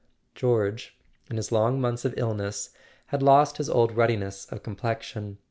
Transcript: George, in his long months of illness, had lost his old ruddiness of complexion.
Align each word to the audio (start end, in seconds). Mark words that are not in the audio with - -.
George, 0.33 0.97
in 1.29 1.37
his 1.37 1.51
long 1.51 1.79
months 1.79 2.05
of 2.05 2.15
illness, 2.17 2.71
had 3.13 3.21
lost 3.21 3.57
his 3.57 3.69
old 3.69 3.95
ruddiness 3.95 4.47
of 4.51 4.63
complexion. 4.63 5.37